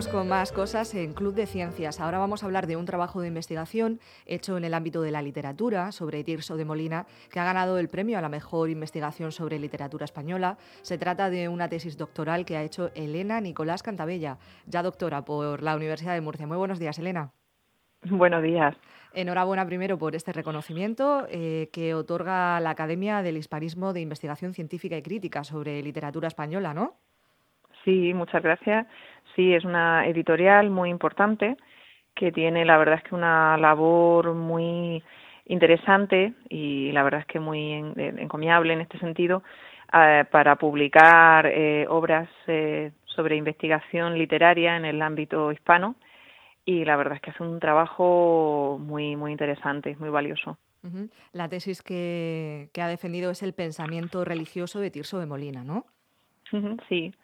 Seguimos 0.00 0.18
con 0.18 0.28
más 0.30 0.50
cosas 0.50 0.94
en 0.94 1.12
Club 1.12 1.34
de 1.34 1.44
Ciencias. 1.44 2.00
Ahora 2.00 2.16
vamos 2.16 2.42
a 2.42 2.46
hablar 2.46 2.66
de 2.66 2.76
un 2.76 2.86
trabajo 2.86 3.20
de 3.20 3.28
investigación 3.28 4.00
hecho 4.24 4.56
en 4.56 4.64
el 4.64 4.72
ámbito 4.72 5.02
de 5.02 5.10
la 5.10 5.20
literatura 5.20 5.92
sobre 5.92 6.24
Tirso 6.24 6.56
de 6.56 6.64
Molina, 6.64 7.04
que 7.30 7.38
ha 7.38 7.44
ganado 7.44 7.78
el 7.78 7.90
premio 7.90 8.16
a 8.16 8.22
la 8.22 8.30
mejor 8.30 8.70
investigación 8.70 9.30
sobre 9.30 9.58
literatura 9.58 10.06
española. 10.06 10.56
Se 10.80 10.96
trata 10.96 11.28
de 11.28 11.50
una 11.50 11.68
tesis 11.68 11.98
doctoral 11.98 12.46
que 12.46 12.56
ha 12.56 12.62
hecho 12.62 12.90
Elena 12.94 13.42
Nicolás 13.42 13.82
Cantabella, 13.82 14.38
ya 14.64 14.82
doctora 14.82 15.22
por 15.22 15.62
la 15.62 15.76
Universidad 15.76 16.14
de 16.14 16.22
Murcia. 16.22 16.46
Muy 16.46 16.56
buenos 16.56 16.78
días, 16.78 16.98
Elena. 16.98 17.32
Buenos 18.08 18.42
días. 18.42 18.74
Enhorabuena 19.12 19.66
primero 19.66 19.98
por 19.98 20.16
este 20.16 20.32
reconocimiento 20.32 21.26
eh, 21.28 21.68
que 21.74 21.92
otorga 21.92 22.58
la 22.60 22.70
Academia 22.70 23.20
del 23.20 23.36
Hispanismo 23.36 23.92
de 23.92 24.00
Investigación 24.00 24.54
Científica 24.54 24.96
y 24.96 25.02
Crítica 25.02 25.44
sobre 25.44 25.82
literatura 25.82 26.28
española, 26.28 26.72
¿no? 26.72 26.94
Sí, 27.84 28.12
muchas 28.14 28.42
gracias. 28.42 28.86
Sí, 29.40 29.54
es 29.54 29.64
una 29.64 30.06
editorial 30.06 30.68
muy 30.68 30.90
importante 30.90 31.56
que 32.14 32.30
tiene, 32.30 32.66
la 32.66 32.76
verdad 32.76 32.96
es 32.96 33.04
que 33.04 33.14
una 33.14 33.56
labor 33.56 34.34
muy 34.34 35.02
interesante 35.46 36.34
y 36.50 36.92
la 36.92 37.02
verdad 37.02 37.20
es 37.20 37.26
que 37.26 37.40
muy 37.40 37.72
encomiable 37.72 38.74
en 38.74 38.82
este 38.82 38.98
sentido 38.98 39.42
eh, 39.94 40.26
para 40.30 40.56
publicar 40.56 41.46
eh, 41.46 41.86
obras 41.88 42.28
eh, 42.48 42.92
sobre 43.06 43.36
investigación 43.36 44.18
literaria 44.18 44.76
en 44.76 44.84
el 44.84 45.00
ámbito 45.00 45.52
hispano 45.52 45.94
y 46.66 46.84
la 46.84 46.96
verdad 46.96 47.14
es 47.14 47.22
que 47.22 47.30
hace 47.30 47.42
un 47.42 47.60
trabajo 47.60 48.76
muy 48.78 49.16
muy 49.16 49.32
interesante, 49.32 49.96
muy 49.98 50.10
valioso. 50.10 50.58
La 51.32 51.48
tesis 51.48 51.80
que, 51.80 52.68
que, 52.74 52.82
ha 52.82 52.88
defendido 52.88 53.30
es 53.30 53.42
el 53.42 53.54
pensamiento 53.54 54.22
religioso 54.22 54.80
de 54.80 54.90
Tirso 54.90 55.18
de 55.18 55.24
Molina, 55.24 55.64
¿no? 55.64 55.86
Sí, 56.90 57.14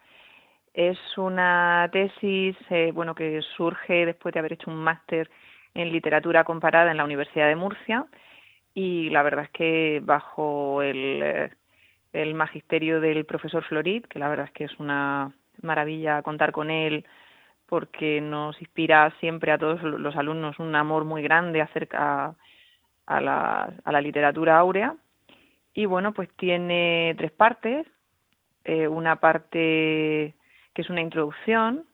es 0.76 0.98
una 1.16 1.88
tesis 1.90 2.54
eh, 2.68 2.92
bueno, 2.92 3.14
que 3.14 3.40
surge 3.56 4.04
después 4.04 4.34
de 4.34 4.40
haber 4.40 4.52
hecho 4.52 4.70
un 4.70 4.76
máster 4.76 5.30
en 5.74 5.90
literatura 5.90 6.44
comparada 6.44 6.90
en 6.90 6.98
la 6.98 7.04
Universidad 7.04 7.48
de 7.48 7.56
Murcia 7.56 8.04
y 8.74 9.08
la 9.08 9.22
verdad 9.22 9.44
es 9.46 9.50
que 9.52 10.02
bajo 10.04 10.82
el, 10.82 11.50
eh, 12.12 12.34
magisterio 12.34 13.00
del 13.00 13.24
profesor 13.24 13.64
Florid, 13.64 14.04
que 14.04 14.18
la 14.18 14.28
verdad 14.28 14.46
es 14.46 14.52
que 14.52 14.64
es 14.64 14.78
una 14.78 15.32
maravilla 15.62 16.20
contar 16.22 16.52
con 16.52 16.70
él 16.70 17.06
porque 17.66 18.20
nos 18.20 18.60
inspira 18.60 19.14
siempre 19.18 19.52
a 19.52 19.58
todos 19.58 19.82
los 19.82 20.14
alumnos 20.14 20.58
un 20.58 20.74
amor 20.74 21.04
muy 21.04 21.22
grande 21.22 21.62
acerca 21.62 22.34
a 23.06 23.20
la, 23.22 23.72
a 23.82 23.92
la 23.92 24.00
literatura 24.02 24.58
áurea. 24.58 24.94
Y 25.72 25.86
bueno, 25.86 26.12
pues 26.12 26.28
tiene 26.36 27.14
tres 27.16 27.32
partes. 27.32 27.86
Eh, 28.64 28.88
una 28.88 29.16
parte 29.16 30.34
que 30.76 30.82
es 30.82 30.90
una 30.90 31.00
introducción, 31.00 31.84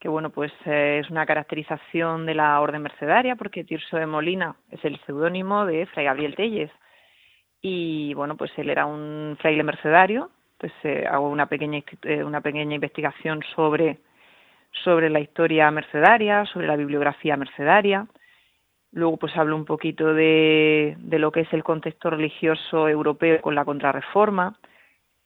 que 0.00 0.08
bueno, 0.08 0.30
pues 0.30 0.50
eh, 0.64 1.00
es 1.00 1.08
una 1.08 1.24
caracterización 1.24 2.26
de 2.26 2.34
la 2.34 2.60
orden 2.60 2.82
mercedaria, 2.82 3.36
porque 3.36 3.62
Tirso 3.62 3.96
de 3.96 4.06
Molina 4.06 4.56
es 4.72 4.84
el 4.84 4.98
seudónimo 5.06 5.64
de 5.64 5.86
Fray 5.86 6.06
Gabriel 6.06 6.34
Telles. 6.34 6.70
Y 7.62 8.12
bueno, 8.14 8.36
pues 8.36 8.50
él 8.56 8.70
era 8.70 8.86
un 8.86 9.36
fraile 9.40 9.62
mercedario, 9.62 10.30
pues 10.58 10.72
hago 11.08 11.28
una 11.28 11.46
pequeña, 11.46 11.80
eh, 12.02 12.24
una 12.24 12.40
pequeña 12.40 12.74
investigación 12.74 13.40
sobre, 13.54 13.98
sobre 14.82 15.10
la 15.10 15.20
historia 15.20 15.70
mercedaria, 15.70 16.44
sobre 16.46 16.66
la 16.66 16.74
bibliografía 16.74 17.36
mercedaria. 17.36 18.08
Luego 18.90 19.16
pues 19.16 19.36
hablo 19.36 19.54
un 19.54 19.64
poquito 19.64 20.12
de, 20.12 20.96
de 20.98 21.18
lo 21.20 21.30
que 21.30 21.42
es 21.42 21.52
el 21.52 21.62
contexto 21.62 22.10
religioso 22.10 22.88
europeo 22.88 23.40
con 23.40 23.54
la 23.54 23.64
contrarreforma, 23.64 24.58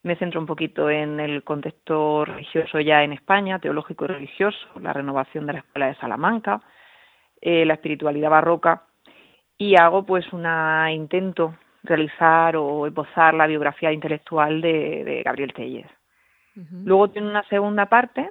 me 0.03 0.17
centro 0.17 0.41
un 0.41 0.47
poquito 0.47 0.91
en 0.91 1.21
el 1.21 1.45
contexto 1.45 2.25
religioso 2.25 2.81
ya 2.81 3.05
en 3.05 3.13
España, 3.13 3.59
teológico 3.59 4.05
y 4.05 4.09
religioso, 4.09 4.59
la 4.81 4.93
renovación 4.93 5.47
de 5.47 5.53
la 5.55 5.59
Escuela 5.61 5.87
de 5.87 5.95
Salamanca, 5.97 6.61
eh, 7.41 7.65
la 7.65 7.75
espiritualidad 7.75 8.31
barroca 8.31 8.85
y 9.57 9.77
hago 9.77 10.05
pues 10.05 10.33
una 10.33 10.93
intento 10.93 11.55
realizar 11.85 12.57
o 12.57 12.87
esbozar 12.87 13.35
la 13.35 13.47
biografía 13.47 13.93
intelectual 13.93 14.61
de, 14.61 15.23
Gabriel 15.25 15.53
Telles. 15.53 15.87
Luego 16.85 17.09
tiene 17.09 17.31
una 17.31 17.45
segunda 17.45 17.87
parte 17.87 18.31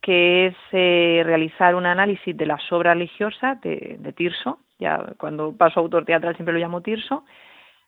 que 0.00 0.46
es 0.46 0.56
eh, 0.72 1.22
realizar 1.24 1.74
un 1.74 1.84
análisis 1.84 2.34
de 2.34 2.46
las 2.46 2.72
obras 2.72 2.94
religiosas 2.94 3.60
de, 3.60 3.96
de 3.98 4.12
Tirso, 4.12 4.60
ya 4.78 5.12
cuando 5.18 5.54
paso 5.54 5.78
a 5.78 5.82
autor 5.82 6.06
teatral 6.06 6.34
siempre 6.36 6.54
lo 6.54 6.60
llamo 6.60 6.80
Tirso, 6.80 7.24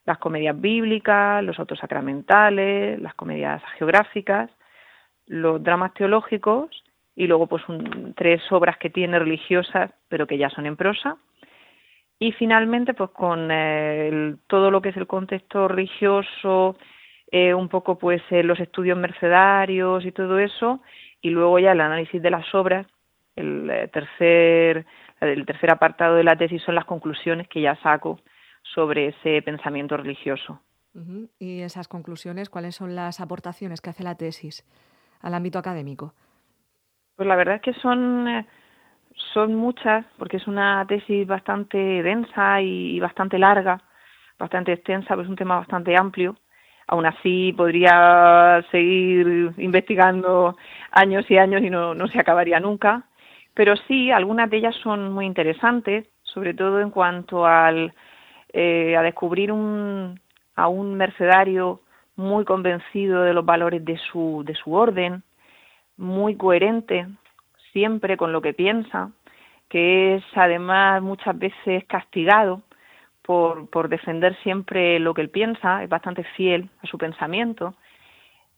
las 0.04 0.18
comedias 0.18 0.60
bíblicas, 0.60 1.44
los 1.44 1.58
autos 1.58 1.78
sacramentales, 1.78 3.00
las 3.00 3.14
comedias 3.14 3.62
geográficas, 3.78 4.50
los 5.26 5.62
dramas 5.62 5.94
teológicos 5.94 6.70
y 7.14 7.26
luego 7.26 7.46
pues 7.46 7.62
tres 8.16 8.40
obras 8.50 8.78
que 8.78 8.90
tiene 8.90 9.18
religiosas 9.18 9.90
pero 10.08 10.26
que 10.26 10.38
ya 10.38 10.50
son 10.50 10.66
en 10.66 10.76
prosa. 10.76 11.16
Y 12.18 12.32
finalmente 12.32 12.94
pues 12.94 13.10
con 13.10 13.48
eh, 13.50 14.36
todo 14.46 14.70
lo 14.70 14.80
que 14.80 14.90
es 14.90 14.96
el 14.96 15.06
contexto 15.06 15.68
religioso 15.68 16.76
eh, 17.30 17.54
un 17.54 17.69
poco 17.69 17.98
pues 17.98 18.22
eh, 18.30 18.42
los 18.42 18.60
estudios 18.60 18.98
mercedarios 18.98 20.04
y 20.04 20.12
todo 20.12 20.38
eso 20.38 20.80
y 21.20 21.30
luego 21.30 21.58
ya 21.58 21.72
el 21.72 21.80
análisis 21.80 22.20
de 22.20 22.30
las 22.30 22.54
obras 22.54 22.86
el 23.36 23.88
tercer 23.92 24.84
el 25.20 25.46
tercer 25.46 25.72
apartado 25.72 26.16
de 26.16 26.24
la 26.24 26.36
tesis 26.36 26.62
son 26.62 26.74
las 26.74 26.84
conclusiones 26.84 27.48
que 27.48 27.60
ya 27.62 27.76
saco 27.76 28.20
sobre 28.62 29.08
ese 29.08 29.42
pensamiento 29.42 29.96
religioso. 29.96 30.60
¿Y 31.38 31.62
esas 31.62 31.88
conclusiones, 31.88 32.50
cuáles 32.50 32.74
son 32.74 32.94
las 32.94 33.20
aportaciones 33.20 33.80
que 33.80 33.90
hace 33.90 34.02
la 34.02 34.16
tesis 34.16 34.64
al 35.22 35.34
ámbito 35.34 35.58
académico? 35.58 36.12
Pues 37.16 37.26
la 37.26 37.36
verdad 37.36 37.56
es 37.56 37.62
que 37.62 37.72
son, 37.74 38.28
eh, 38.28 38.46
son 39.32 39.54
muchas, 39.54 40.04
porque 40.18 40.36
es 40.36 40.46
una 40.46 40.84
tesis 40.86 41.26
bastante 41.26 41.78
densa 41.78 42.60
y 42.60 43.00
bastante 43.00 43.38
larga, 43.38 43.80
bastante 44.38 44.72
extensa, 44.72 45.14
pues 45.14 45.26
es 45.26 45.30
un 45.30 45.36
tema 45.36 45.56
bastante 45.56 45.96
amplio. 45.96 46.36
Aún 46.88 47.06
así 47.06 47.54
podría 47.56 48.62
seguir 48.70 49.54
investigando 49.56 50.56
años 50.90 51.30
y 51.30 51.38
años 51.38 51.62
y 51.62 51.70
no, 51.70 51.94
no 51.94 52.06
se 52.08 52.18
acabaría 52.18 52.60
nunca. 52.60 53.04
Pero 53.54 53.76
sí, 53.76 54.10
algunas 54.10 54.50
de 54.50 54.58
ellas 54.58 54.74
son 54.82 55.12
muy 55.12 55.24
interesantes, 55.24 56.06
sobre 56.22 56.54
todo 56.54 56.80
en 56.80 56.90
cuanto 56.90 57.46
al, 57.46 57.94
eh, 58.52 58.96
a 58.96 59.02
descubrir 59.02 59.52
un, 59.52 60.20
a 60.54 60.68
un 60.68 60.94
mercedario 60.94 61.80
muy 62.16 62.44
convencido 62.44 63.22
de 63.22 63.32
los 63.32 63.44
valores 63.44 63.84
de 63.84 63.98
su, 63.98 64.42
de 64.44 64.54
su 64.54 64.74
orden, 64.74 65.22
muy 65.96 66.36
coherente 66.36 67.06
siempre 67.72 68.16
con 68.16 68.32
lo 68.32 68.42
que 68.42 68.52
piensa, 68.52 69.10
que 69.68 70.16
es 70.16 70.24
además 70.34 71.02
muchas 71.02 71.38
veces 71.38 71.84
castigado 71.84 72.62
por, 73.22 73.68
por 73.70 73.88
defender 73.88 74.36
siempre 74.42 74.98
lo 74.98 75.14
que 75.14 75.22
él 75.22 75.30
piensa, 75.30 75.82
es 75.82 75.88
bastante 75.88 76.24
fiel 76.36 76.69
a 76.82 76.86
su 76.86 76.98
pensamiento. 76.98 77.74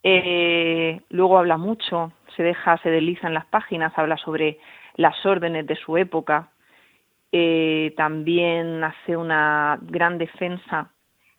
Eh, 0.02 1.00
luego 1.10 1.38
habla 1.38 1.56
mucho, 1.56 2.12
se 2.36 2.42
deja, 2.42 2.76
se 2.78 2.90
desliza 2.90 3.28
en 3.28 3.34
las 3.34 3.46
páginas, 3.46 3.92
habla 3.96 4.16
sobre 4.16 4.58
las 4.96 5.24
órdenes 5.24 5.66
de 5.66 5.76
su 5.76 5.96
época, 5.96 6.48
eh, 7.36 7.92
también 7.96 8.84
hace 8.84 9.16
una 9.16 9.76
gran 9.82 10.18
defensa 10.18 10.92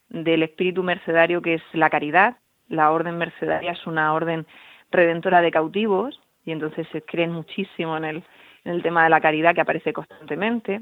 del 0.10 0.44
espíritu 0.44 0.84
mercedario 0.84 1.42
que 1.42 1.54
es 1.54 1.64
la 1.72 1.90
caridad. 1.90 2.36
La 2.68 2.92
orden 2.92 3.18
mercedaria 3.18 3.72
es 3.72 3.88
una 3.88 4.14
orden 4.14 4.46
redentora 4.92 5.40
de 5.40 5.52
cautivos 5.52 6.20
y 6.44 6.52
entonces 6.52 6.86
se 6.92 7.02
creen 7.02 7.32
muchísimo 7.32 7.96
en 7.96 8.22
el, 8.66 8.84
tema 8.84 9.06
de 9.06 9.10
la 9.10 9.22
caridad 9.22 9.56
que 9.56 9.62
aparece 9.62 9.94
constantemente. 9.94 10.82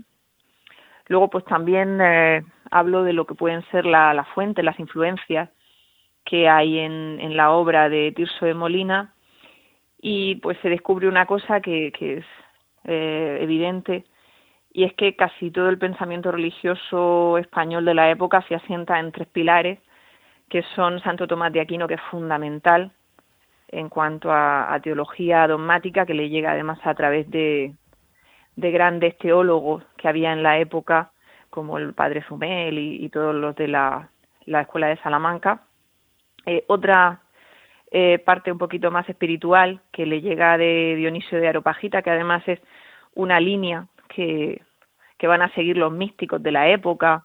Luego, 1.06 1.30
pues 1.30 1.46
también 1.46 2.00
eh, 2.02 2.44
hablo 2.72 3.04
de 3.04 3.14
lo 3.14 3.28
que 3.28 3.36
pueden 3.36 3.64
ser 3.70 3.86
la, 3.86 4.16
la 4.16 4.24
fuente, 4.24 4.64
las 4.64 4.80
influencias 4.80 5.48
que 6.26 6.50
hay 6.50 6.80
en, 6.80 7.20
en, 7.20 7.38
la 7.38 7.52
obra 7.52 7.88
de 7.88 8.14
Tirso 8.14 8.48
de 8.48 8.56
Molina 8.56 9.14
y 10.02 10.38
pues 10.38 10.58
se 10.64 10.70
descubre 10.70 11.08
una 11.08 11.28
cosa 11.28 11.62
que, 11.62 11.92
que 11.92 12.18
es 12.18 12.26
eh, 12.86 13.38
evidente 13.42 14.06
y 14.74 14.84
es 14.84 14.94
que 14.96 15.16
casi 15.16 15.52
todo 15.52 15.70
el 15.70 15.78
pensamiento 15.78 16.32
religioso 16.32 17.38
español 17.38 17.86
de 17.86 17.94
la 17.94 18.10
época 18.10 18.44
se 18.48 18.56
asienta 18.56 19.00
en 19.00 19.12
tres 19.12 19.28
pilares, 19.28 19.80
que 20.50 20.64
son 20.76 21.00
Santo 21.02 21.28
Tomás 21.28 21.54
de 21.54 21.62
Aquino, 21.62 21.88
que 21.88 21.94
es 21.94 22.02
fundamental 22.10 22.92
en 23.70 23.90
cuanto 23.90 24.32
a, 24.32 24.80
teología 24.84 25.48
dogmática, 25.48 26.06
que 26.06 26.16
le 26.16 26.30
llega 26.30 26.52
además 26.52 26.80
a 26.84 26.94
través 26.96 27.30
de, 27.30 27.74
grandes 28.56 29.18
teólogos 29.20 29.84
que 29.98 30.08
había 30.08 30.34
en 30.34 30.44
la 30.44 30.58
época, 30.58 31.12
como 31.52 31.78
el 31.78 31.94
padre 31.94 32.24
Zumel 32.24 32.78
y, 32.80 33.10
todos 33.10 33.36
los 33.36 33.56
de 33.56 33.68
la, 33.68 34.10
escuela 34.46 34.88
de 34.88 34.98
Salamanca. 34.98 35.62
Eh, 36.46 36.66
otra 36.68 37.22
eh, 37.92 38.20
parte 38.20 38.52
un 38.52 38.58
poquito 38.58 38.90
más 38.92 39.08
espiritual 39.08 39.82
que 39.92 40.06
le 40.08 40.22
llega 40.22 40.58
de 40.58 40.96
Dionisio 40.98 41.40
de 41.40 41.48
Aropagita, 41.48 42.02
que 42.02 42.10
además 42.10 42.44
es 42.48 42.60
una 43.16 43.40
línea 43.40 43.88
que, 44.16 44.62
van 45.22 45.42
a 45.42 45.54
seguir 45.54 45.78
los 45.78 45.92
místicos 45.92 46.44
de 46.44 46.52
la 46.52 46.68
época, 46.68 47.24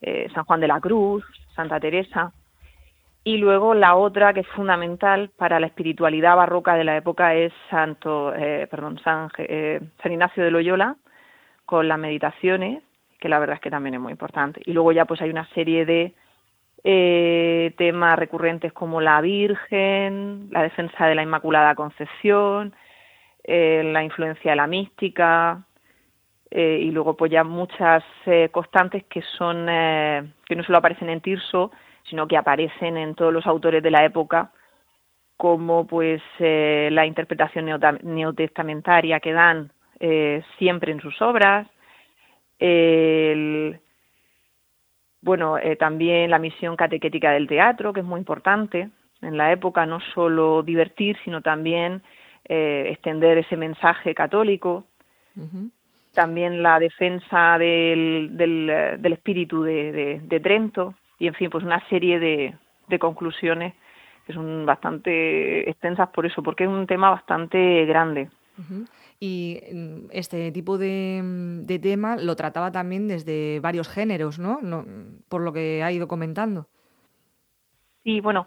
eh, 0.00 0.28
San 0.34 0.44
Juan 0.44 0.60
de 0.60 0.66
la 0.66 0.80
Cruz, 0.80 1.24
Santa 1.54 1.78
Teresa. 1.78 2.32
Y 3.26 3.38
luego 3.38 3.74
la 3.74 3.96
otra 3.96 4.32
que 4.32 4.40
es 4.40 4.46
fundamental 4.48 5.30
para 5.36 5.58
la 5.58 5.66
espiritualidad 5.66 6.36
barroca 6.36 6.76
de 6.76 6.84
la 6.84 6.96
época 6.96 7.34
es 7.34 7.52
Santo, 7.68 8.32
eh, 8.32 8.68
perdón, 8.70 9.00
San, 9.02 9.30
eh, 9.38 9.80
San 10.00 10.12
Ignacio 10.12 10.44
de 10.44 10.52
Loyola, 10.52 10.94
con 11.64 11.88
las 11.88 11.98
meditaciones, 11.98 12.84
que 13.18 13.28
la 13.28 13.40
verdad 13.40 13.56
es 13.56 13.60
que 13.60 13.70
también 13.70 13.94
es 13.94 14.00
muy 14.00 14.12
importante. 14.12 14.60
Y 14.64 14.74
luego 14.74 14.92
ya 14.92 15.06
pues 15.06 15.20
hay 15.22 15.30
una 15.30 15.48
serie 15.54 15.84
de 15.84 16.14
eh, 16.84 17.74
temas 17.76 18.16
recurrentes 18.16 18.72
como 18.72 19.00
la 19.00 19.20
Virgen, 19.20 20.46
la 20.52 20.62
defensa 20.62 21.06
de 21.06 21.16
la 21.16 21.24
Inmaculada 21.24 21.74
Concepción, 21.74 22.76
la 23.44 24.04
influencia 24.04 24.52
de 24.52 24.56
la 24.56 24.68
mística, 24.68 25.65
y 26.50 26.90
luego 26.92 27.16
pues 27.16 27.32
ya 27.32 27.42
muchas 27.42 28.04
constantes 28.52 29.04
que 29.04 29.20
son 29.36 29.66
que 29.66 30.54
no 30.56 30.62
solo 30.62 30.78
aparecen 30.78 31.10
en 31.10 31.20
Tirso 31.20 31.72
sino 32.04 32.28
que 32.28 32.36
aparecen 32.36 32.96
en 32.96 33.14
todos 33.14 33.32
los 33.32 33.46
autores 33.46 33.82
de 33.82 33.90
la 33.90 34.04
época 34.04 34.52
como 35.36 35.86
pues 35.86 36.22
eh, 36.38 36.88
la 36.92 37.06
interpretación 37.06 37.66
neotestamentaria 38.02 39.20
que 39.20 39.32
dan 39.32 39.70
eh, 40.00 40.42
siempre 40.58 40.92
en 40.92 41.00
sus 41.00 41.20
obras, 41.22 41.66
bueno, 45.20 45.58
eh, 45.58 45.76
también 45.76 46.30
la 46.30 46.38
misión 46.38 46.76
catequética 46.76 47.32
del 47.32 47.48
teatro, 47.48 47.92
que 47.92 48.00
es 48.00 48.06
muy 48.06 48.18
importante 48.18 48.88
en 49.20 49.36
la 49.36 49.52
época, 49.52 49.84
no 49.84 50.00
solo 50.14 50.62
divertir, 50.62 51.18
sino 51.24 51.42
también 51.42 52.02
extender 52.48 53.38
ese 53.38 53.56
mensaje 53.56 54.14
católico. 54.14 54.86
También 56.16 56.62
la 56.62 56.80
defensa 56.80 57.58
del, 57.58 58.30
del, 58.32 59.12
espíritu 59.12 59.62
de, 59.62 60.20
de 60.24 60.40
Trento, 60.40 60.94
y 61.18 61.28
en 61.28 61.34
fin, 61.34 61.48
pues 61.50 61.62
una 61.62 61.86
serie 61.88 62.18
de, 62.18 62.54
de 62.88 62.98
conclusiones 62.98 63.74
que 64.26 64.32
son 64.32 64.66
bastante 64.66 65.70
extensas 65.70 66.08
por 66.08 66.26
eso, 66.26 66.42
porque 66.42 66.64
es 66.64 66.70
un 66.70 66.86
tema 66.86 67.10
bastante 67.10 67.84
grande. 67.86 68.28
Y 69.20 69.60
mm, 69.72 70.08
este 70.10 70.50
tipo 70.50 70.78
de, 70.78 71.20
de, 71.62 71.78
tema 71.78 72.16
lo 72.16 72.34
trataba 72.34 72.72
también 72.72 73.06
desde 73.06 73.60
varios 73.60 73.88
géneros, 73.88 74.38
¿no? 74.38 74.58
¿no? 74.62 74.84
Por 75.28 75.42
lo 75.42 75.52
que 75.52 75.82
ha 75.82 75.92
ido 75.92 76.08
comentando. 76.08 76.66
Sí, 78.02 78.20
bueno, 78.20 78.46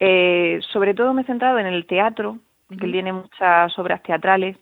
eh, 0.00 0.60
sobre 0.72 0.94
todo 0.94 1.14
me 1.14 1.22
he 1.22 1.26
centrado 1.26 1.58
en 1.58 1.66
el 1.66 1.86
teatro, 1.86 2.38
que 2.68 2.88
tiene 2.88 3.12
muchas 3.12 3.78
obras 3.78 4.02
teatrales 4.02 4.56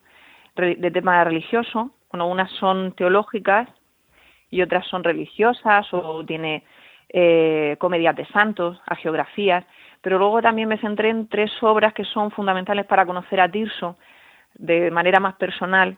de 0.57 0.91
tema 0.91 1.25
religioso. 1.25 1.93
Bueno, 2.13 2.27
unas 2.27 2.51
son 2.53 2.93
teológicas 2.93 3.69
y 4.51 4.61
otras 4.61 4.87
son 4.87 5.03
religiosas 5.03 5.87
o 5.93 6.25
tiene 6.27 6.63
eh, 7.09 7.77
comedias 7.79 8.15
de 8.15 8.27
santos, 8.27 8.79
a 8.87 8.95
geografías, 8.97 9.65
pero 10.03 10.19
luego 10.19 10.43
también 10.43 10.69
me 10.69 10.79
centré 10.79 11.09
en 11.09 11.27
tres 11.29 11.51
obras 11.63 11.95
que 11.95 12.05
son 12.05 12.31
fundamentales 12.31 12.85
para 12.85 13.07
conocer 13.07 13.41
a 13.41 13.51
Tirso 13.51 13.97
de 14.55 14.91
manera 14.91 15.21
más 15.21 15.35
personal. 15.37 15.97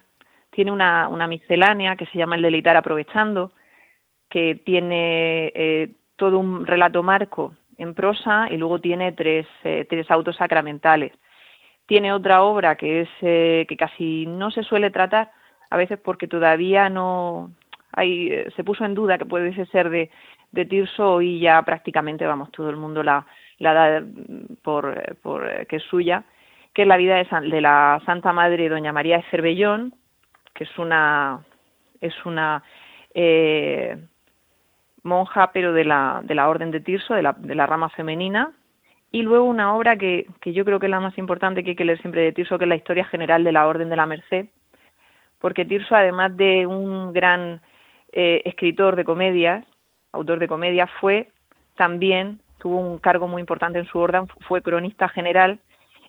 Tiene 0.51 0.71
una, 0.71 1.09
miscelánea 1.27 1.97
que 1.97 2.07
se 2.07 2.19
llama 2.19 2.37
El 2.37 2.43
deleitar 2.43 2.77
aprovechando, 2.77 3.51
que 4.29 4.55
tiene 4.55 5.53
eh, 5.55 5.91
todo 6.15 6.39
un 6.39 6.65
relato 6.65 7.03
marco 7.03 7.55
en 7.77 7.93
prosa 7.95 8.47
y 8.51 8.57
luego 8.57 8.81
tiene 8.81 9.11
tres, 9.13 9.49
eh, 9.65 9.85
tres 9.91 10.09
autos 10.13 10.37
sacramentales. 10.37 11.13
Tiene 11.87 12.13
otra 12.13 12.45
obra 12.45 12.77
que 12.77 13.03
es 13.03 13.09
eh, 13.21 13.67
que 13.69 13.77
casi 13.77 14.27
no 14.27 14.53
se 14.53 14.63
suele 14.63 14.91
tratar, 14.91 15.33
a 15.75 15.77
veces 15.77 15.99
porque 15.99 16.29
todavía 16.29 16.89
no 16.89 17.51
hay, 17.93 18.31
se 18.57 18.65
puso 18.65 18.85
en 18.85 18.95
duda 18.95 19.19
que 19.19 19.27
puede 19.27 19.53
ser 19.67 19.91
de 19.91 20.11
de 20.55 20.65
Tirso 20.65 21.21
y 21.21 21.41
ya 21.41 21.61
prácticamente, 21.63 22.27
vamos, 22.27 22.51
todo 22.53 22.71
el 22.71 22.77
mundo 22.77 23.03
la, 23.03 23.27
da 23.59 24.03
por, 24.63 25.17
por 25.17 25.67
que 25.67 25.77
es 25.77 25.83
suya, 25.83 26.25
que 26.73 26.83
es 26.83 26.89
la 26.89 26.97
vida 26.97 27.17
de, 27.17 27.49
de 27.51 27.61
la 27.61 28.01
Santa 28.07 28.33
Madre 28.33 28.69
Doña 28.69 28.93
María 28.93 29.19
de 29.19 29.25
Cervellón, 29.31 29.95
que 30.55 30.65
es 30.65 30.79
una 30.79 31.41
es 32.01 32.15
una 32.25 32.63
eh, 33.15 33.97
monja 35.03 35.51
pero 35.53 35.73
de 35.73 35.85
la, 35.85 36.21
de 36.23 36.35
la 36.35 36.49
orden 36.49 36.71
de 36.71 36.81
Tirso, 36.81 37.15
de 37.15 37.23
la, 37.23 37.33
de 37.33 37.55
la 37.55 37.67
rama 37.67 37.89
femenina, 37.91 38.53
y 39.11 39.23
luego 39.23 39.45
una 39.45 39.75
obra 39.75 39.97
que 39.97 40.27
yo 40.45 40.65
creo 40.65 40.79
que 40.79 40.87
es 40.87 40.91
la 40.91 41.01
más 41.01 41.17
importante 41.19 41.63
que 41.63 41.71
hay 41.71 41.77
que 41.77 41.85
leer 41.85 42.01
siempre 42.01 42.23
de 42.23 42.33
Tirso, 42.33 42.59
que 42.59 42.65
es 42.65 42.69
la 42.69 42.77
historia 42.77 43.05
general 43.05 43.45
de 43.45 43.53
la 43.53 43.67
Orden 43.67 43.89
de 43.89 43.97
la 43.97 44.07
Merced, 44.07 44.47
porque 45.45 45.67
Tirso, 45.67 45.95
además 45.95 46.35
de 46.39 46.67
un 46.67 47.13
gran 47.13 47.61
eh, 48.13 48.41
escritor 48.47 48.97
de 48.97 49.05
comedias, 49.05 49.63
autor 50.11 50.39
de 50.39 50.49
comedia, 50.49 50.87
fue 50.87 51.29
también, 51.77 52.41
tuvo 52.57 52.79
un 52.79 52.97
cargo 52.97 53.29
muy 53.29 53.41
importante 53.41 53.79
en 53.79 53.85
su 53.85 53.99
orden, 53.99 54.27
fue 54.49 54.63
cronista 54.63 55.07
general 55.07 55.59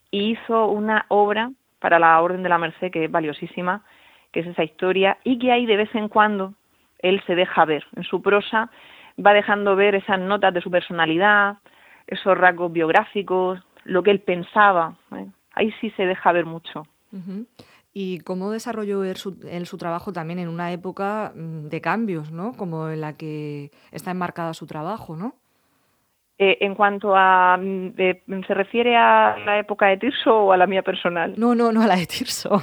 y 0.10 0.32
hizo 0.32 0.68
una 0.68 1.06
obra 1.10 1.52
para 1.80 2.00
la 2.00 2.22
Orden 2.22 2.44
de 2.44 2.48
la 2.48 2.58
Merced 2.58 2.90
que 2.94 3.04
es 3.04 3.12
valiosísima, 3.12 3.84
que 4.32 4.40
es 4.40 4.48
esa 4.48 4.64
historia, 4.64 5.18
y 5.26 5.38
que 5.38 5.52
ahí 5.52 5.66
de 5.66 5.76
vez 5.76 5.94
en 5.96 6.08
cuando 6.08 6.54
él 7.00 7.22
se 7.28 7.36
deja 7.36 7.66
ver. 7.66 7.84
En 7.98 8.04
su 8.04 8.22
prosa 8.22 8.70
va 9.20 9.34
dejando 9.34 9.76
ver 9.76 9.96
esas 9.96 10.18
notas 10.18 10.54
de 10.54 10.62
su 10.62 10.72
personalidad, 10.72 11.58
esos 12.08 12.38
rasgos 12.38 12.72
biográficos, 12.72 13.60
lo 13.84 14.02
que 14.02 14.12
él 14.12 14.22
pensaba. 14.22 14.96
¿eh? 15.14 15.28
Ahí 15.56 15.74
sí 15.82 15.90
se 15.98 16.06
deja 16.06 16.32
ver 16.32 16.46
mucho. 16.46 16.88
¿Y 17.98 18.20
cómo 18.20 18.52
desarrolló 18.52 19.06
él 19.06 19.16
su, 19.16 19.78
trabajo 19.78 20.12
también 20.12 20.38
en 20.40 20.50
una 20.50 20.74
época 20.74 21.32
mm, 21.34 21.70
de 21.70 21.80
cambios, 21.80 22.30
¿no? 22.30 22.52
Como 22.52 22.90
en 22.90 23.00
la 23.00 23.14
que 23.14 23.72
está 23.94 24.12
enmarcada 24.12 24.54
su 24.54 24.68
trabajo, 24.68 25.16
¿no? 25.16 25.36
Eh, 26.38 26.58
en 26.60 26.76
cuanto 26.76 27.16
a... 27.16 27.58
Mm, 27.58 27.94
¿Se 28.46 28.54
refiere 28.54 28.98
a 28.98 29.38
la 29.46 29.60
época 29.60 29.88
de 29.88 29.96
Tirso 29.96 30.38
o 30.38 30.52
a 30.52 30.58
la 30.58 30.68
mía 30.68 30.82
personal? 30.82 31.36
No, 31.38 31.56
no, 31.56 31.72
no 31.72 31.84
a 31.84 31.88
la 31.88 31.96
de 31.96 32.06
Tirso. 32.06 32.62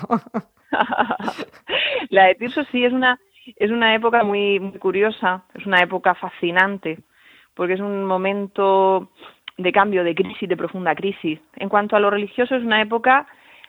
la 2.10 2.26
de 2.26 2.34
Tirso 2.34 2.62
sí 2.70 2.84
es 2.84 2.92
una, 2.92 3.18
es 3.56 3.70
una 3.70 3.94
época 3.94 4.24
muy, 4.24 4.60
muy 4.60 4.78
curiosa, 4.78 5.44
es 5.54 5.64
una 5.64 5.80
época 5.80 6.14
fascinante, 6.14 6.98
porque 7.54 7.72
es 7.72 7.80
un 7.80 8.04
momento 8.04 9.10
de 9.56 9.72
cambio, 9.72 10.04
de 10.04 10.14
crisis, 10.14 10.46
de 10.46 10.58
profunda 10.58 10.94
crisis. 10.94 11.40
En 11.56 11.70
cuanto 11.70 11.96
a 11.96 12.00
lo 12.00 12.10
religioso, 12.10 12.54
es 12.54 12.62
una 12.62 12.82
época 12.82 13.26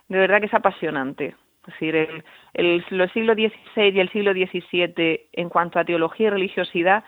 de 0.09 0.19
verdad 0.19 0.41
que 0.41 0.47
es 0.47 0.53
apasionante. 0.53 1.37
Es 1.65 1.73
decir, 1.73 1.95
el, 1.95 2.23
el, 2.53 2.85
los 2.89 3.11
siglos 3.11 3.37
XVI 3.37 3.89
y 3.93 3.99
el 3.99 4.09
siglo 4.11 4.33
XVII 4.33 5.29
en 5.31 5.49
cuanto 5.49 5.79
a 5.79 5.85
teología 5.85 6.27
y 6.27 6.31
religiosidad 6.31 7.03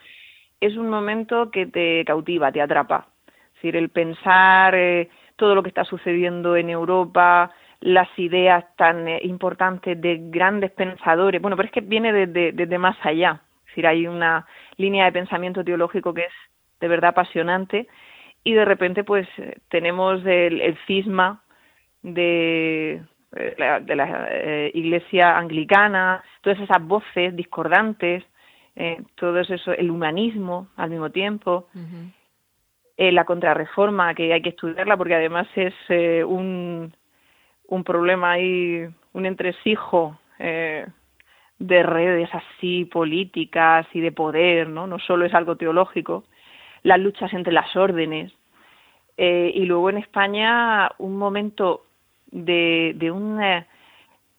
es 0.61 0.77
un 0.77 0.89
momento 0.89 1.51
que 1.51 1.65
te 1.65 2.05
cautiva, 2.05 2.51
te 2.51 2.61
atrapa. 2.61 3.07
Es 3.27 3.53
decir, 3.55 3.75
el 3.75 3.89
pensar 3.89 4.73
eh, 4.75 5.09
todo 5.35 5.55
lo 5.55 5.63
que 5.63 5.69
está 5.69 5.83
sucediendo 5.83 6.55
en 6.55 6.69
Europa, 6.69 7.51
las 7.81 8.07
ideas 8.17 8.65
tan 8.77 9.07
eh, 9.07 9.19
importantes 9.23 9.99
de 9.99 10.19
grandes 10.29 10.71
pensadores, 10.71 11.41
bueno, 11.41 11.57
pero 11.57 11.67
es 11.67 11.73
que 11.73 11.81
viene 11.81 12.13
desde, 12.13 12.53
desde 12.53 12.77
más 12.77 12.97
allá. 13.03 13.41
Es 13.59 13.65
decir, 13.67 13.87
hay 13.87 14.07
una 14.07 14.45
línea 14.77 15.05
de 15.05 15.11
pensamiento 15.11 15.63
teológico 15.63 16.13
que 16.13 16.21
es 16.21 16.33
de 16.79 16.87
verdad 16.87 17.09
apasionante 17.09 17.87
y 18.43 18.53
de 18.53 18.63
repente 18.65 19.03
pues 19.03 19.27
tenemos 19.69 20.25
el, 20.25 20.61
el 20.61 20.77
cisma 20.87 21.43
de, 22.01 22.93
eh, 22.93 23.03
de 23.35 23.95
la 23.95 24.27
eh, 24.31 24.71
iglesia 24.73 25.37
anglicana, 25.37 26.23
todas 26.41 26.59
esas 26.59 26.81
voces 26.81 27.35
discordantes, 27.35 28.23
eh, 28.77 29.01
todo 29.15 29.39
eso, 29.39 29.73
el 29.73 29.91
humanismo 29.91 30.69
al 30.77 30.89
mismo 30.89 31.09
tiempo, 31.09 31.67
la 32.97 33.25
contrarreforma, 33.25 34.13
que 34.13 34.31
hay 34.31 34.41
que 34.41 34.49
estudiarla 34.49 34.95
porque 34.95 35.15
además 35.15 35.47
es 35.55 35.73
un, 36.25 36.93
un 37.67 37.83
problema 37.83 38.31
ahí, 38.31 38.87
un 39.11 39.25
entresijo 39.25 40.17
de 40.37 41.83
redes 41.83 42.29
así 42.33 42.85
políticas 42.85 43.85
y 43.93 43.99
de 43.99 44.13
poder, 44.13 44.69
¿no? 44.69 44.87
No 44.87 44.99
solo 44.99 45.25
es 45.25 45.33
algo 45.33 45.57
teológico, 45.57 46.23
las 46.83 46.99
luchas 46.99 47.33
entre 47.33 47.53
las 47.53 47.75
órdenes. 47.75 48.31
y 49.17 49.65
luego 49.65 49.89
en 49.89 49.97
España 49.97 50.89
un 50.97 51.17
momento 51.17 51.85
de, 52.31 52.93
de, 52.95 53.11
un, 53.11 53.41
eh, 53.41 53.65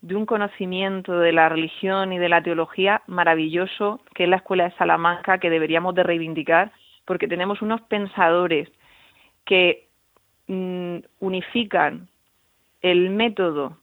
de 0.01 0.15
un 0.15 0.27
conocimiento 0.27 1.19
de 1.19 1.33
la 1.33 1.49
religión 1.49 2.13
y 2.13 2.19
de 2.19 2.29
la 2.29 2.43
teología 2.43 3.03
maravilloso 3.07 4.01
que 4.15 4.25
es 4.25 4.29
la 4.29 4.37
Escuela 4.37 4.65
de 4.65 4.77
Salamanca 4.77 5.39
que 5.39 5.51
deberíamos 5.51 5.95
de 5.95 6.03
reivindicar 6.03 6.73
porque 7.05 7.29
tenemos 7.29 7.63
unos 7.63 7.81
pensadores 7.83 8.69
que 9.45 9.87
mm, 10.49 10.99
unifican 11.21 12.09
el 12.83 13.11
método 13.11 13.79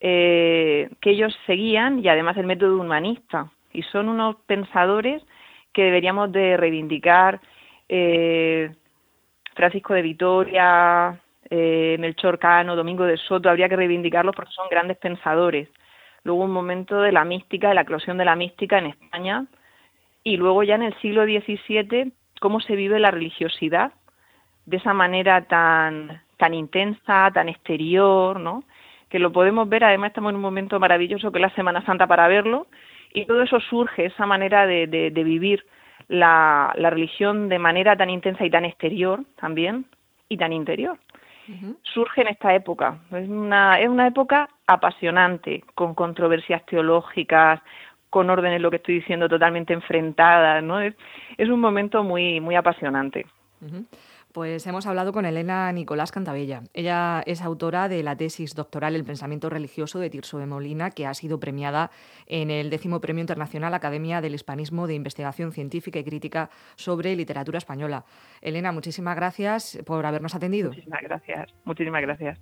eh, 0.00 0.90
que 1.00 1.10
ellos 1.10 1.34
seguían 1.46 2.04
y 2.04 2.08
además 2.08 2.36
el 2.36 2.46
método 2.46 2.80
humanista. 2.80 3.50
Y 3.72 3.82
son 3.82 4.08
unos 4.08 4.36
pensadores 4.46 5.22
que 5.72 5.84
deberíamos 5.84 6.32
de 6.32 6.56
reivindicar 6.56 7.40
eh, 7.88 8.70
Francisco 9.54 9.94
de 9.94 10.02
Vitoria, 10.02 11.20
eh, 11.50 11.96
Melchor 11.98 12.38
Cano, 12.38 12.76
Domingo 12.76 13.04
de 13.04 13.16
Soto, 13.16 13.48
habría 13.48 13.68
que 13.68 13.76
reivindicarlos 13.76 14.34
porque 14.34 14.52
son 14.52 14.68
grandes 14.70 14.98
pensadores. 14.98 15.68
Luego 16.24 16.44
un 16.44 16.50
momento 16.50 17.00
de 17.00 17.12
la 17.12 17.24
mística, 17.24 17.68
de 17.68 17.74
la 17.74 17.82
eclosión 17.82 18.18
de 18.18 18.24
la 18.24 18.36
mística 18.36 18.78
en 18.78 18.86
España, 18.86 19.46
y 20.24 20.36
luego 20.36 20.62
ya 20.64 20.74
en 20.74 20.82
el 20.82 20.94
siglo 21.00 21.24
XVII, 21.24 22.12
cómo 22.40 22.60
se 22.60 22.74
vive 22.74 22.98
la 22.98 23.10
religiosidad 23.10 23.92
de 24.66 24.78
esa 24.78 24.92
manera 24.92 25.42
tan, 25.42 26.20
tan 26.36 26.54
intensa, 26.54 27.30
tan 27.32 27.48
exterior, 27.48 28.40
¿no? 28.40 28.64
Que 29.08 29.20
lo 29.20 29.32
podemos 29.32 29.68
ver, 29.68 29.84
además 29.84 30.08
estamos 30.08 30.30
en 30.30 30.36
un 30.36 30.42
momento 30.42 30.80
maravilloso 30.80 31.30
que 31.30 31.38
es 31.38 31.42
la 31.42 31.54
Semana 31.54 31.84
Santa 31.86 32.06
para 32.06 32.28
verlo, 32.28 32.66
y 33.14 33.24
todo 33.24 33.42
eso 33.42 33.60
surge, 33.60 34.06
esa 34.06 34.26
manera 34.26 34.66
de, 34.66 34.88
de, 34.88 35.24
vivir 35.24 35.64
la, 36.08 36.72
la, 36.76 36.90
religión 36.90 37.48
de 37.48 37.58
manera 37.58 37.96
tan 37.96 38.10
intensa 38.10 38.44
y 38.44 38.50
tan 38.50 38.64
exterior 38.64 39.22
también, 39.40 39.86
y 40.28 40.36
tan 40.36 40.52
interior. 40.52 40.98
Surge 41.82 42.22
en 42.22 42.28
esta 42.28 42.54
época. 42.54 42.98
Es 43.12 43.28
una, 43.28 43.80
es 43.80 43.88
una 43.88 44.06
época 44.06 44.48
apasionante, 44.66 45.62
con 45.74 45.94
controversias 45.94 46.64
teológicas, 46.66 47.60
con 48.10 48.30
órdenes, 48.30 48.60
lo 48.60 48.70
que 48.70 48.76
estoy 48.76 48.96
diciendo, 48.96 49.28
totalmente 49.28 49.72
enfrentadas, 49.72 50.62
¿no? 50.62 50.80
Es, 50.80 50.94
es 51.36 51.48
un 51.48 51.60
momento 51.60 52.02
muy, 52.02 52.40
muy 52.40 52.54
apasionante. 52.54 53.26
Pues 54.36 54.66
hemos 54.66 54.86
hablado 54.86 55.14
con 55.14 55.24
Elena 55.24 55.72
Nicolás 55.72 56.12
Cantabella. 56.12 56.60
Ella 56.74 57.22
es 57.24 57.40
autora 57.40 57.88
de 57.88 58.02
la 58.02 58.16
tesis 58.16 58.54
doctoral 58.54 58.94
El 58.94 59.02
pensamiento 59.02 59.48
religioso 59.48 59.98
de 59.98 60.10
Tirso 60.10 60.36
de 60.36 60.44
Molina, 60.44 60.90
que 60.90 61.06
ha 61.06 61.14
sido 61.14 61.40
premiada 61.40 61.90
en 62.26 62.50
el 62.50 62.68
décimo 62.68 63.00
Premio 63.00 63.22
Internacional 63.22 63.72
Academia 63.72 64.20
del 64.20 64.34
Hispanismo 64.34 64.86
de 64.86 64.92
Investigación 64.92 65.52
Científica 65.52 66.00
y 66.00 66.04
Crítica 66.04 66.50
sobre 66.74 67.16
Literatura 67.16 67.56
Española. 67.56 68.04
Elena, 68.42 68.72
muchísimas 68.72 69.16
gracias 69.16 69.78
por 69.86 70.04
habernos 70.04 70.34
atendido. 70.34 70.68
Muchísimas 70.68 71.00
gracias. 71.00 71.54
Muchísimas 71.64 72.02
gracias. 72.02 72.38